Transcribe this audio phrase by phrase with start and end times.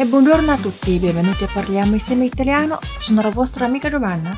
[0.00, 2.78] E buongiorno a tutti, benvenuti a parliamo insieme italiano.
[3.00, 4.32] Sono la vostra amica Giovanna.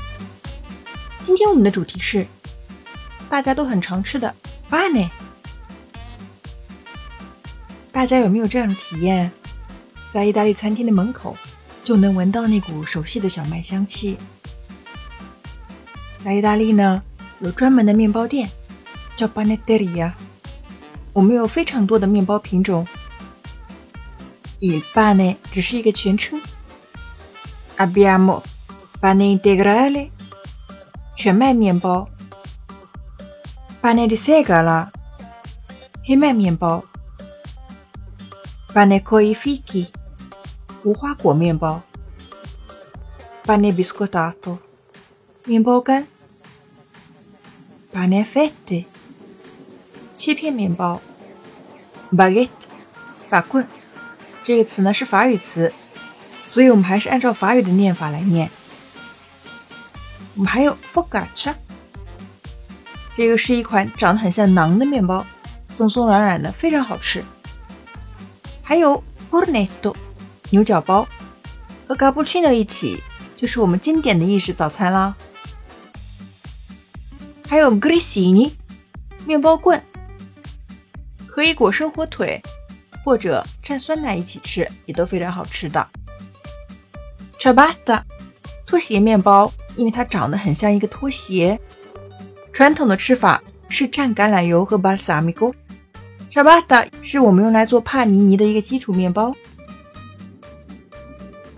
[1.22, 2.26] 今天我们的主题是
[3.28, 4.34] 大家都很常吃的
[4.70, 5.10] pane。
[7.92, 9.30] 大家有没有这样的体验？
[10.10, 11.36] 在意大利餐厅的门口
[11.84, 14.16] 就能闻到那股熟悉的小麦香气。
[16.24, 17.02] 在意大利呢，
[17.40, 18.48] 有专门的面包店
[19.14, 20.10] 叫 panetteria。
[21.12, 22.88] 我们有非常多的面包品种。
[24.59, 26.41] Il pane 只是一个全称。
[27.77, 28.41] Abbiamo
[29.01, 30.09] pane integrale
[31.15, 32.07] 全麦面包，
[33.81, 34.89] pane di segala
[36.03, 36.83] 黑麦面包，
[38.73, 39.87] pane coi fichi
[40.83, 41.81] 无花果面包，
[43.45, 44.59] pane biscottato
[45.45, 46.07] 面包干，
[47.93, 48.85] pane fette
[50.17, 51.01] 切片面包，
[52.11, 52.49] baguette
[53.29, 53.67] 法棍。
[54.50, 55.72] 这个词呢是法语词，
[56.42, 58.50] 所以我们还是按照法语的念法来念。
[60.34, 61.54] 我们还有 focaccia，
[63.16, 65.24] 这个是一款长得很像馕的面包，
[65.68, 67.22] 松松软软的，非常好吃。
[68.60, 69.94] 还有 cornetto，
[70.50, 71.06] 牛角包，
[71.86, 73.00] 和 cappuccino 一起
[73.36, 75.14] 就是我们经典的意式早餐啦。
[77.46, 78.50] 还有 grissini，
[79.24, 79.80] 面包棍，
[81.28, 82.42] 可以裹生火腿。
[83.02, 85.86] 或者蘸酸奶一起吃，也都非常好吃的。
[87.38, 88.02] ciabatta，
[88.66, 91.56] 拖鞋面包，因为它长得很像一个拖鞋。
[92.52, 95.54] 传统的吃法是蘸橄榄油和 balsamico。
[96.32, 99.32] ciabatta 是我们用来做帕尼尼的一个基础面包。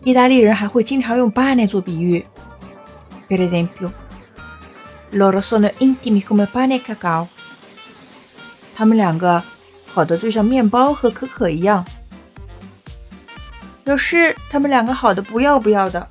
[0.04, 2.22] 意大利人还会经常用 pane 做比喻。
[3.26, 3.90] Per esempio,
[5.12, 7.28] loro sono intimi come pane e cacao。
[8.74, 9.42] 他们两个。
[9.94, 11.84] 好的，就像面包和可可一样。
[13.84, 16.08] 表示他们两个好的不要不要的。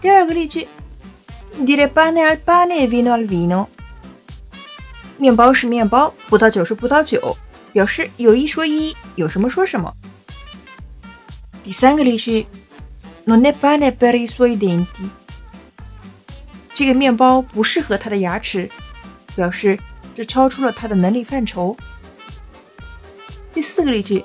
[0.00, 0.68] 第二个例句
[1.60, 3.66] ，dire pane al pane e vino al vino。
[5.16, 7.36] 面包是面包，葡萄酒是葡萄酒，
[7.72, 9.92] 表示有一说一，有什么说什么。
[11.62, 12.46] 第三个例句
[13.26, 15.08] ，non è pane per i suoi denti。
[16.74, 18.70] 这个面包不适合他的牙齿，
[19.34, 19.78] 表示。
[20.16, 21.76] 这超出了他的能力范畴。
[23.52, 24.24] 第四个例句